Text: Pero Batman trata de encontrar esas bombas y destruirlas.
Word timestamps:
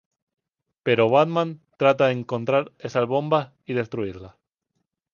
Pero 0.85 1.09
Batman 1.11 1.61
trata 1.77 2.07
de 2.07 2.13
encontrar 2.13 2.71
esas 2.79 3.05
bombas 3.05 3.51
y 3.67 3.73
destruirlas. 3.75 4.33